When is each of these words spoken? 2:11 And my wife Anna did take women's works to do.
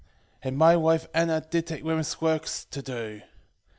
2:11 0.41 0.47
And 0.49 0.57
my 0.57 0.75
wife 0.75 1.07
Anna 1.13 1.45
did 1.47 1.67
take 1.67 1.83
women's 1.83 2.19
works 2.19 2.65
to 2.71 2.81
do. 2.81 3.21